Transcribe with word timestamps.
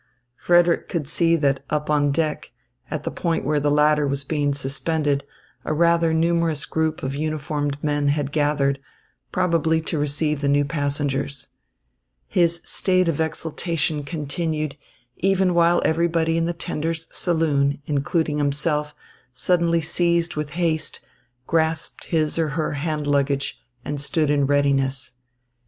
Frederick 0.35 0.89
could 0.89 1.07
see 1.07 1.35
that 1.35 1.63
up 1.69 1.87
on 1.87 2.09
deck, 2.11 2.51
at 2.89 3.03
the 3.03 3.11
point 3.11 3.45
where 3.45 3.59
the 3.59 3.69
ladder 3.69 4.07
was 4.07 4.23
being 4.23 4.51
suspended, 4.51 5.23
a 5.63 5.75
rather 5.75 6.11
numerous 6.11 6.65
group 6.65 7.03
of 7.03 7.13
uniformed 7.13 7.77
men 7.83 8.07
had 8.07 8.31
gathered, 8.31 8.79
probably 9.31 9.79
to 9.79 9.99
receive 9.99 10.41
the 10.41 10.47
new 10.47 10.65
passengers. 10.65 11.49
His 12.27 12.61
state 12.63 13.07
of 13.07 13.21
exaltation 13.21 14.01
continued, 14.03 14.75
even 15.17 15.53
while 15.53 15.83
everybody 15.85 16.35
in 16.35 16.45
the 16.45 16.53
tender's 16.53 17.07
saloon, 17.15 17.79
including 17.85 18.39
himself, 18.39 18.95
suddenly 19.31 19.81
seized 19.81 20.35
with 20.35 20.49
haste, 20.57 21.01
grasped 21.45 22.05
his 22.05 22.39
or 22.39 22.49
her 22.57 22.71
hand 22.71 23.05
luggage 23.05 23.59
and 23.85 24.01
stood 24.01 24.31
in 24.31 24.47
readiness. 24.47 25.13